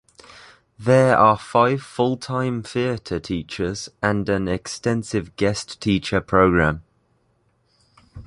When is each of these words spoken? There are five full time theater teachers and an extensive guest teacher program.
There 0.79 1.15
are 1.15 1.37
five 1.37 1.83
full 1.83 2.17
time 2.17 2.63
theater 2.63 3.19
teachers 3.19 3.87
and 4.01 4.27
an 4.29 4.47
extensive 4.47 5.35
guest 5.35 5.79
teacher 5.79 6.21
program. 6.21 6.81